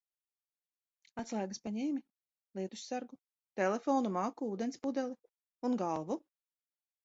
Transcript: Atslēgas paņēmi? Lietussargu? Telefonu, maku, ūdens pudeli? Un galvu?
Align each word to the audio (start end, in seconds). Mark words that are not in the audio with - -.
Atslēgas 1.23 1.61
paņēmi? 1.65 2.01
Lietussargu? 2.61 3.19
Telefonu, 3.63 4.15
maku, 4.19 4.51
ūdens 4.57 4.85
pudeli? 4.89 5.23
Un 5.71 5.81
galvu? 5.87 6.23